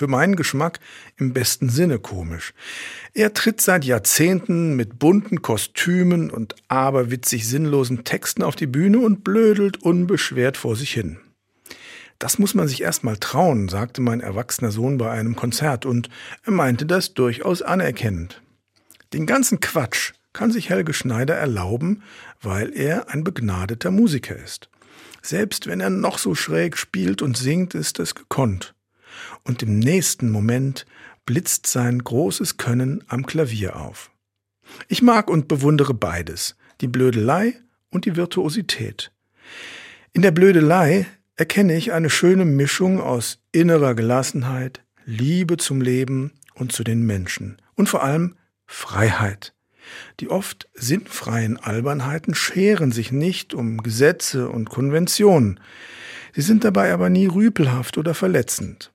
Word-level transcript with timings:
Für 0.00 0.06
meinen 0.06 0.34
Geschmack 0.34 0.80
im 1.18 1.34
besten 1.34 1.68
Sinne 1.68 1.98
komisch. 1.98 2.54
Er 3.12 3.34
tritt 3.34 3.60
seit 3.60 3.84
Jahrzehnten 3.84 4.74
mit 4.74 4.98
bunten 4.98 5.42
Kostümen 5.42 6.30
und 6.30 6.54
aberwitzig 6.68 7.46
sinnlosen 7.46 8.02
Texten 8.02 8.42
auf 8.42 8.56
die 8.56 8.66
Bühne 8.66 9.00
und 9.00 9.24
blödelt 9.24 9.82
unbeschwert 9.82 10.56
vor 10.56 10.74
sich 10.74 10.90
hin. 10.90 11.18
Das 12.18 12.38
muss 12.38 12.54
man 12.54 12.66
sich 12.66 12.80
erst 12.80 13.04
mal 13.04 13.18
trauen, 13.18 13.68
sagte 13.68 14.00
mein 14.00 14.20
erwachsener 14.20 14.70
Sohn 14.70 14.96
bei 14.96 15.10
einem 15.10 15.36
Konzert, 15.36 15.84
und 15.84 16.08
er 16.46 16.52
meinte 16.52 16.86
das 16.86 17.12
durchaus 17.12 17.60
anerkennend. 17.60 18.40
Den 19.12 19.26
ganzen 19.26 19.60
Quatsch 19.60 20.14
kann 20.32 20.50
sich 20.50 20.70
Helge 20.70 20.94
Schneider 20.94 21.34
erlauben, 21.34 22.02
weil 22.40 22.74
er 22.74 23.10
ein 23.10 23.22
begnadeter 23.22 23.90
Musiker 23.90 24.36
ist. 24.36 24.70
Selbst 25.20 25.66
wenn 25.66 25.80
er 25.80 25.90
noch 25.90 26.16
so 26.16 26.34
schräg 26.34 26.78
spielt 26.78 27.20
und 27.20 27.36
singt, 27.36 27.74
ist 27.74 27.98
es 27.98 28.14
gekonnt 28.14 28.72
und 29.44 29.62
im 29.62 29.78
nächsten 29.78 30.30
Moment 30.30 30.86
blitzt 31.26 31.66
sein 31.66 31.98
großes 31.98 32.56
Können 32.56 33.04
am 33.08 33.26
Klavier 33.26 33.76
auf. 33.76 34.10
Ich 34.88 35.02
mag 35.02 35.30
und 35.30 35.48
bewundere 35.48 35.94
beides, 35.94 36.56
die 36.80 36.88
Blödelei 36.88 37.54
und 37.90 38.04
die 38.04 38.16
Virtuosität. 38.16 39.12
In 40.12 40.22
der 40.22 40.30
Blödelei 40.30 41.06
erkenne 41.36 41.76
ich 41.76 41.92
eine 41.92 42.10
schöne 42.10 42.44
Mischung 42.44 43.00
aus 43.00 43.38
innerer 43.52 43.94
Gelassenheit, 43.94 44.82
Liebe 45.04 45.56
zum 45.56 45.80
Leben 45.80 46.32
und 46.54 46.72
zu 46.72 46.84
den 46.84 47.04
Menschen 47.06 47.60
und 47.74 47.88
vor 47.88 48.04
allem 48.04 48.36
Freiheit. 48.66 49.54
Die 50.20 50.28
oft 50.28 50.68
sinnfreien 50.74 51.56
Albernheiten 51.56 52.34
scheren 52.34 52.92
sich 52.92 53.10
nicht 53.10 53.54
um 53.54 53.82
Gesetze 53.82 54.48
und 54.48 54.70
Konventionen. 54.70 55.58
Sie 56.32 56.42
sind 56.42 56.64
dabei 56.64 56.92
aber 56.92 57.10
nie 57.10 57.26
rüpelhaft 57.26 57.98
oder 57.98 58.14
verletzend. 58.14 58.92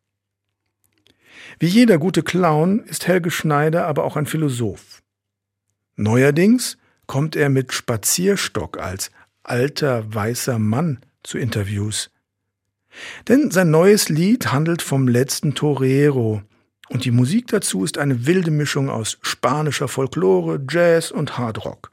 Wie 1.60 1.68
jeder 1.68 1.98
gute 1.98 2.24
Clown 2.24 2.80
ist 2.84 3.08
Helge 3.08 3.32
Schneider 3.32 3.88
aber 3.88 4.04
auch 4.04 4.18
ein 4.18 4.26
Philosoph. 4.26 5.02
Neuerdings 5.96 6.78
kommt 7.08 7.36
er 7.36 7.50
mit 7.50 7.74
Spazierstock 7.74 8.78
als 8.78 9.12
alter 9.44 10.14
weißer 10.14 10.60
Mann 10.60 11.00
zu 11.24 11.38
Interviews. 11.38 12.10
Denn 13.28 13.52
sein 13.52 13.72
neues 13.72 14.10
Lied 14.10 14.52
handelt 14.52 14.82
vom 14.82 15.08
letzten 15.08 15.56
Torero 15.56 16.42
und 16.90 17.06
die 17.06 17.12
Musik 17.12 17.48
dazu 17.48 17.84
ist 17.84 17.98
eine 17.98 18.26
wilde 18.26 18.52
Mischung 18.52 18.90
aus 18.90 19.18
spanischer 19.22 19.88
Folklore, 19.88 20.62
Jazz 20.70 21.12
und 21.12 21.38
Hardrock. 21.38 21.92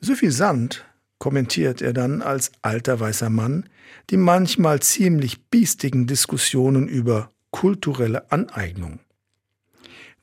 Suffisant 0.00 0.84
kommentiert 1.18 1.80
er 1.82 1.92
dann 1.92 2.22
als 2.22 2.52
alter 2.62 3.00
weißer 3.00 3.30
Mann 3.30 3.68
die 4.10 4.16
manchmal 4.16 4.80
ziemlich 4.80 5.46
biestigen 5.46 6.06
Diskussionen 6.06 6.88
über 6.88 7.30
kulturelle 7.54 8.32
Aneignung. 8.32 8.98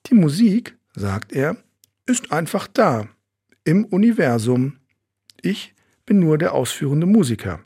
Die 0.08 0.16
Musik, 0.16 0.78
sagt 0.94 1.32
er, 1.32 1.56
ist 2.06 2.34
einfach 2.34 2.68
da, 2.68 3.08
im 3.64 3.86
Universum. 3.86 4.80
Ich 5.42 5.74
bin 6.06 6.20
nur 6.20 6.38
der 6.38 6.54
ausführende 6.54 7.08
Musiker. 7.08 7.64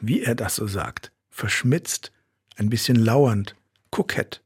Wie 0.00 0.22
er 0.22 0.34
das 0.34 0.56
so 0.56 0.66
sagt, 0.66 1.12
verschmitzt, 1.28 2.12
ein 2.56 2.70
bisschen 2.70 2.96
lauernd, 2.96 3.56
kokett. 3.90 4.42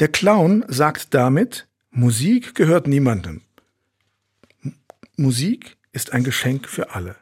Der 0.00 0.08
Clown 0.08 0.64
sagt 0.66 1.14
damit, 1.14 1.68
Musik 1.92 2.56
gehört 2.56 2.88
niemandem. 2.88 3.42
Musik 5.16 5.76
ist 5.92 6.12
ein 6.12 6.24
Geschenk 6.24 6.68
für 6.68 6.96
alle. 6.96 7.14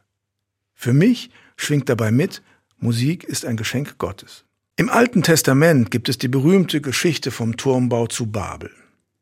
Für 0.72 0.94
mich 0.94 1.30
schwingt 1.58 1.90
dabei 1.90 2.12
mit, 2.12 2.42
Musik 2.78 3.24
ist 3.24 3.44
ein 3.44 3.58
Geschenk 3.58 3.98
Gottes. 3.98 4.46
Im 4.76 4.90
Alten 4.90 5.22
Testament 5.22 5.92
gibt 5.92 6.08
es 6.08 6.18
die 6.18 6.26
berühmte 6.26 6.80
Geschichte 6.80 7.30
vom 7.30 7.56
Turmbau 7.56 8.08
zu 8.08 8.26
Babel. 8.32 8.72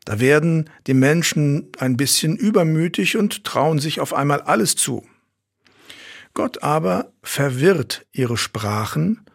Da 0.07 0.19
werden 0.19 0.71
die 0.87 0.95
Menschen 0.95 1.69
ein 1.79 1.99
bisschen 1.99 2.37
übermütig 2.37 3.19
und 3.19 3.45
trauen 3.45 3.79
sich 3.79 4.01
auf 4.01 4.15
einmal 4.15 4.41
alles 4.41 4.77
zu. 4.77 5.07
Gott 6.33 6.63
aber 6.63 7.13
verwirrt 7.23 8.07
ihre 8.13 8.39
Sprachen 8.39 9.27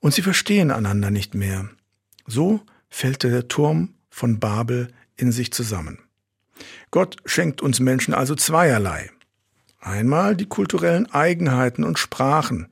und 0.00 0.12
sie 0.12 0.22
verstehen 0.22 0.72
einander 0.72 1.12
nicht 1.12 1.36
mehr. 1.36 1.70
So 2.26 2.60
fällt 2.90 3.22
der 3.22 3.46
Turm 3.46 3.94
von 4.10 4.40
Babel 4.40 4.88
in 5.14 5.30
sich 5.30 5.52
zusammen. 5.52 6.00
Gott 6.90 7.18
schenkt 7.24 7.62
uns 7.62 7.78
Menschen 7.78 8.14
also 8.14 8.34
zweierlei. 8.34 9.10
Einmal 9.78 10.34
die 10.34 10.46
kulturellen 10.46 11.06
Eigenheiten 11.12 11.84
und 11.84 12.00
Sprachen. 12.00 12.66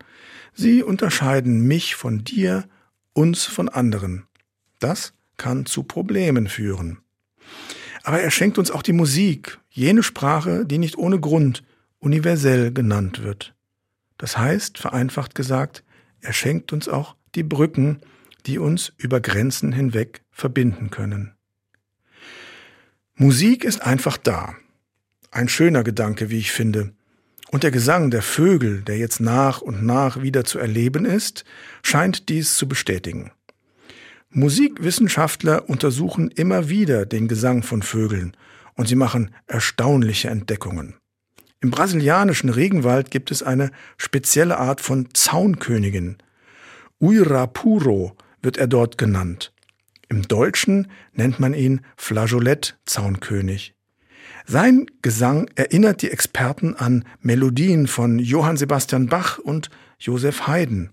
Sie 0.54 0.82
unterscheiden 0.82 1.68
mich 1.68 1.94
von 1.94 2.24
dir 2.24 2.64
uns 3.12 3.44
von 3.44 3.68
anderen. 3.68 4.26
Das 4.78 5.12
kann 5.36 5.66
zu 5.66 5.82
Problemen 5.82 6.48
führen. 6.48 6.98
Aber 8.02 8.20
er 8.20 8.30
schenkt 8.30 8.58
uns 8.58 8.70
auch 8.70 8.82
die 8.82 8.92
Musik, 8.92 9.58
jene 9.70 10.02
Sprache, 10.02 10.64
die 10.64 10.78
nicht 10.78 10.96
ohne 10.96 11.20
Grund 11.20 11.62
universell 11.98 12.72
genannt 12.72 13.22
wird. 13.22 13.54
Das 14.18 14.36
heißt, 14.36 14.78
vereinfacht 14.78 15.34
gesagt, 15.34 15.84
er 16.20 16.32
schenkt 16.32 16.72
uns 16.72 16.88
auch 16.88 17.16
die 17.34 17.42
Brücken, 17.42 18.00
die 18.46 18.58
uns 18.58 18.92
über 18.96 19.20
Grenzen 19.20 19.72
hinweg 19.72 20.22
verbinden 20.30 20.90
können. 20.90 21.34
Musik 23.14 23.64
ist 23.64 23.82
einfach 23.82 24.16
da. 24.16 24.54
Ein 25.30 25.48
schöner 25.48 25.84
Gedanke, 25.84 26.30
wie 26.30 26.38
ich 26.38 26.52
finde. 26.52 26.92
Und 27.52 27.64
der 27.64 27.72
Gesang 27.72 28.12
der 28.12 28.22
Vögel, 28.22 28.82
der 28.82 28.96
jetzt 28.96 29.18
nach 29.18 29.60
und 29.60 29.84
nach 29.84 30.22
wieder 30.22 30.44
zu 30.44 30.60
erleben 30.60 31.04
ist, 31.04 31.44
scheint 31.82 32.28
dies 32.28 32.56
zu 32.56 32.68
bestätigen. 32.68 33.32
Musikwissenschaftler 34.30 35.68
untersuchen 35.68 36.30
immer 36.30 36.68
wieder 36.68 37.06
den 37.06 37.26
Gesang 37.26 37.64
von 37.64 37.82
Vögeln 37.82 38.36
und 38.76 38.86
sie 38.86 38.94
machen 38.94 39.34
erstaunliche 39.48 40.28
Entdeckungen. 40.28 40.94
Im 41.60 41.72
brasilianischen 41.72 42.50
Regenwald 42.50 43.10
gibt 43.10 43.32
es 43.32 43.42
eine 43.42 43.72
spezielle 43.96 44.58
Art 44.58 44.80
von 44.80 45.08
Zaunkönigin. 45.12 46.18
Uirapuro 47.00 48.16
wird 48.42 48.58
er 48.58 48.68
dort 48.68 48.96
genannt. 48.96 49.52
Im 50.08 50.22
Deutschen 50.22 50.86
nennt 51.14 51.40
man 51.40 51.54
ihn 51.54 51.80
Flageolett-Zaunkönig. 51.96 53.74
Sein 54.46 54.86
Gesang 55.02 55.50
erinnert 55.54 56.02
die 56.02 56.10
Experten 56.10 56.74
an 56.74 57.04
Melodien 57.20 57.86
von 57.86 58.18
Johann 58.18 58.56
Sebastian 58.56 59.06
Bach 59.06 59.38
und 59.38 59.70
Joseph 59.98 60.46
Haydn. 60.46 60.90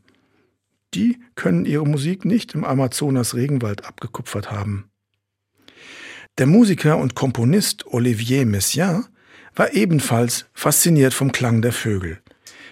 Die 0.93 1.19
können 1.35 1.65
ihre 1.65 1.85
Musik 1.85 2.25
nicht 2.25 2.53
im 2.55 2.63
Amazonas 2.63 3.35
Regenwald 3.35 3.85
abgekupfert 3.85 4.51
haben. 4.51 4.89
Der 6.37 6.45
Musiker 6.45 6.97
und 6.97 7.15
Komponist 7.15 7.85
Olivier 7.87 8.45
Messiaen 8.45 9.05
war 9.55 9.73
ebenfalls 9.73 10.45
fasziniert 10.53 11.13
vom 11.13 11.31
Klang 11.31 11.61
der 11.61 11.73
Vögel. 11.73 12.19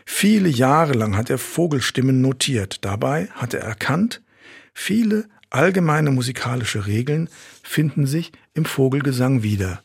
Viele 0.06 0.50
Jahre 0.50 0.94
lang 0.94 1.18
hat 1.18 1.32
er 1.32 1.40
Vogelstimmen 1.40 2.22
notiert. 2.22 2.86
Dabei 2.86 3.28
hat 3.34 3.56
er 3.56 3.62
erkannt, 3.62 4.22
viele 4.74 5.28
allgemeine 5.50 6.12
musikalische 6.12 6.86
Regeln 6.86 7.28
finden 7.64 8.06
sich 8.06 8.32
im 8.54 8.66
Vogelgesang 8.66 9.42
wieder. 9.42 9.82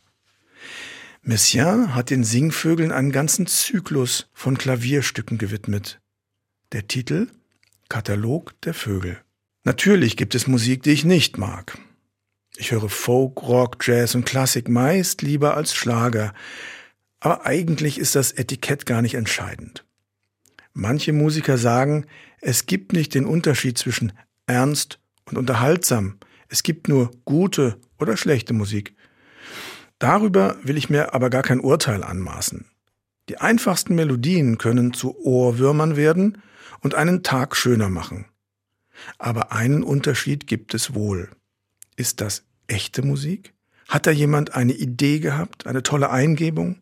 Messiaen 1.22 1.94
hat 1.94 2.10
den 2.10 2.24
Singvögeln 2.24 2.92
einen 2.92 3.12
ganzen 3.12 3.46
Zyklus 3.46 4.28
von 4.32 4.56
Klavierstücken 4.56 5.36
gewidmet. 5.36 6.00
Der 6.72 6.88
Titel 6.88 7.28
Katalog 7.90 8.58
der 8.62 8.72
Vögel. 8.72 9.18
Natürlich 9.64 10.16
gibt 10.16 10.34
es 10.34 10.46
Musik, 10.46 10.82
die 10.82 10.92
ich 10.92 11.04
nicht 11.04 11.36
mag. 11.36 11.76
Ich 12.56 12.70
höre 12.70 12.88
Folk, 12.88 13.42
Rock, 13.42 13.76
Jazz 13.86 14.14
und 14.14 14.24
Klassik 14.24 14.68
meist 14.68 15.20
lieber 15.22 15.56
als 15.56 15.74
Schlager, 15.74 16.32
aber 17.20 17.44
eigentlich 17.44 17.98
ist 17.98 18.14
das 18.14 18.32
Etikett 18.32 18.86
gar 18.86 19.02
nicht 19.02 19.14
entscheidend. 19.14 19.84
Manche 20.72 21.12
Musiker 21.12 21.58
sagen, 21.58 22.06
es 22.40 22.64
gibt 22.64 22.92
nicht 22.92 23.14
den 23.14 23.26
Unterschied 23.26 23.76
zwischen 23.76 24.12
ernst 24.46 25.00
und 25.26 25.36
unterhaltsam, 25.36 26.18
es 26.48 26.62
gibt 26.62 26.88
nur 26.88 27.10
gute 27.24 27.78
oder 27.98 28.16
schlechte 28.16 28.54
Musik. 28.54 28.94
Darüber 30.00 30.56
will 30.62 30.78
ich 30.78 30.90
mir 30.90 31.14
aber 31.14 31.30
gar 31.30 31.42
kein 31.42 31.60
Urteil 31.60 32.02
anmaßen. 32.02 32.64
Die 33.28 33.38
einfachsten 33.38 33.94
Melodien 33.94 34.58
können 34.58 34.92
zu 34.94 35.16
Ohrwürmern 35.20 35.94
werden 35.94 36.42
und 36.80 36.94
einen 36.94 37.22
Tag 37.22 37.54
schöner 37.54 37.90
machen. 37.90 38.24
Aber 39.18 39.52
einen 39.52 39.84
Unterschied 39.84 40.46
gibt 40.46 40.74
es 40.74 40.94
wohl. 40.94 41.28
Ist 41.96 42.22
das 42.22 42.44
echte 42.66 43.02
Musik? 43.02 43.52
Hat 43.88 44.06
da 44.06 44.10
jemand 44.10 44.54
eine 44.54 44.72
Idee 44.72 45.20
gehabt, 45.20 45.66
eine 45.66 45.82
tolle 45.82 46.10
Eingebung? 46.10 46.76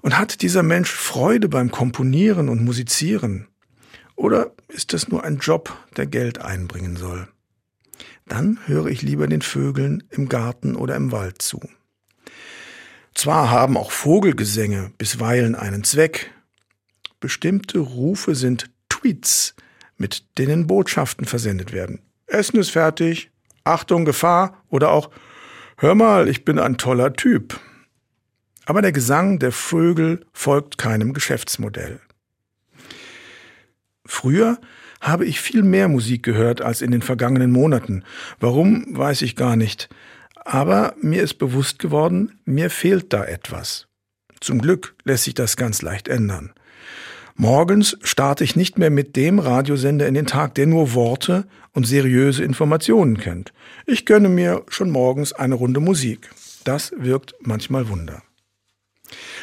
Und 0.00 0.18
hat 0.18 0.40
dieser 0.40 0.62
Mensch 0.62 0.90
Freude 0.90 1.48
beim 1.50 1.70
Komponieren 1.70 2.48
und 2.48 2.64
Musizieren? 2.64 3.48
Oder 4.16 4.52
ist 4.68 4.94
es 4.94 5.08
nur 5.08 5.24
ein 5.24 5.38
Job, 5.38 5.76
der 5.96 6.06
Geld 6.06 6.40
einbringen 6.40 6.96
soll? 6.96 7.28
Dann 8.26 8.60
höre 8.66 8.86
ich 8.86 9.02
lieber 9.02 9.26
den 9.26 9.42
Vögeln 9.42 10.04
im 10.10 10.30
Garten 10.30 10.74
oder 10.74 10.96
im 10.96 11.12
Wald 11.12 11.42
zu. 11.42 11.60
Zwar 13.14 13.50
haben 13.50 13.76
auch 13.76 13.90
Vogelgesänge 13.90 14.92
bisweilen 14.98 15.54
einen 15.54 15.84
Zweck. 15.84 16.32
Bestimmte 17.20 17.78
Rufe 17.78 18.34
sind 18.34 18.70
Tweets, 18.88 19.54
mit 19.96 20.38
denen 20.38 20.66
Botschaften 20.66 21.24
versendet 21.26 21.72
werden. 21.72 22.00
Essen 22.26 22.58
ist 22.58 22.70
fertig, 22.70 23.30
Achtung, 23.62 24.04
Gefahr 24.04 24.62
oder 24.68 24.90
auch 24.90 25.10
Hör 25.76 25.94
mal, 25.94 26.28
ich 26.28 26.44
bin 26.44 26.58
ein 26.58 26.78
toller 26.78 27.14
Typ. 27.14 27.60
Aber 28.64 28.80
der 28.80 28.92
Gesang 28.92 29.38
der 29.38 29.52
Vögel 29.52 30.24
folgt 30.32 30.78
keinem 30.78 31.12
Geschäftsmodell. 31.12 32.00
Früher 34.06 34.58
habe 35.00 35.26
ich 35.26 35.40
viel 35.40 35.62
mehr 35.62 35.88
Musik 35.88 36.22
gehört 36.22 36.62
als 36.62 36.80
in 36.80 36.90
den 36.90 37.02
vergangenen 37.02 37.50
Monaten. 37.50 38.04
Warum, 38.38 38.86
weiß 38.96 39.22
ich 39.22 39.36
gar 39.36 39.56
nicht. 39.56 39.88
Aber 40.44 40.94
mir 41.00 41.22
ist 41.22 41.34
bewusst 41.34 41.78
geworden, 41.78 42.38
mir 42.44 42.70
fehlt 42.70 43.12
da 43.12 43.24
etwas. 43.24 43.88
Zum 44.40 44.60
Glück 44.60 44.94
lässt 45.04 45.24
sich 45.24 45.34
das 45.34 45.56
ganz 45.56 45.80
leicht 45.80 46.06
ändern. 46.06 46.52
Morgens 47.36 47.96
starte 48.02 48.44
ich 48.44 48.54
nicht 48.54 48.78
mehr 48.78 48.90
mit 48.90 49.16
dem 49.16 49.40
Radiosender 49.40 50.06
in 50.06 50.14
den 50.14 50.26
Tag, 50.26 50.54
der 50.54 50.66
nur 50.66 50.94
Worte 50.94 51.46
und 51.72 51.86
seriöse 51.86 52.44
Informationen 52.44 53.18
kennt. 53.18 53.52
Ich 53.86 54.06
gönne 54.06 54.28
mir 54.28 54.64
schon 54.68 54.90
morgens 54.90 55.32
eine 55.32 55.56
Runde 55.56 55.80
Musik. 55.80 56.30
Das 56.62 56.92
wirkt 56.96 57.34
manchmal 57.40 57.88
Wunder. 57.88 58.22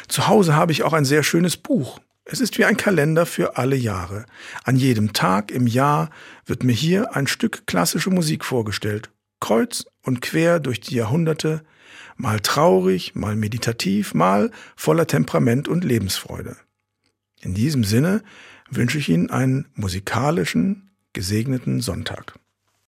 Zu 0.08 0.26
Hause 0.26 0.56
habe 0.56 0.72
ich 0.72 0.84
auch 0.84 0.94
ein 0.94 1.04
sehr 1.04 1.22
schönes 1.22 1.56
Buch. 1.56 2.00
Es 2.24 2.40
ist 2.40 2.56
wie 2.56 2.64
ein 2.64 2.76
Kalender 2.76 3.26
für 3.26 3.58
alle 3.58 3.76
Jahre. 3.76 4.24
An 4.64 4.76
jedem 4.76 5.12
Tag 5.12 5.50
im 5.50 5.66
Jahr 5.66 6.10
wird 6.46 6.64
mir 6.64 6.72
hier 6.72 7.14
ein 7.14 7.26
Stück 7.26 7.66
klassische 7.66 8.10
Musik 8.10 8.44
vorgestellt. 8.44 9.10
Kreuz 9.42 9.84
und 10.02 10.22
quer 10.22 10.60
durch 10.60 10.80
die 10.80 10.94
Jahrhunderte, 10.94 11.64
mal 12.16 12.40
traurig, 12.40 13.14
mal 13.16 13.34
meditativ, 13.34 14.14
mal 14.14 14.52
voller 14.76 15.06
Temperament 15.06 15.66
und 15.68 15.84
Lebensfreude. 15.84 16.56
In 17.40 17.52
diesem 17.52 17.82
Sinne 17.82 18.22
wünsche 18.70 18.98
ich 18.98 19.08
Ihnen 19.08 19.30
einen 19.30 19.66
musikalischen, 19.74 20.92
gesegneten 21.12 21.80
Sonntag. 21.80 22.38